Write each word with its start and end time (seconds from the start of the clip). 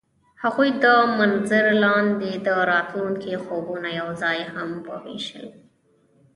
هغوی 0.43 0.69
د 0.83 0.85
منظر 1.17 1.65
لاندې 1.85 2.31
د 2.47 2.49
راتلونکي 2.71 3.33
خوبونه 3.43 3.89
یوځای 3.99 4.39
هم 4.53 4.69
وویشل. 4.89 5.47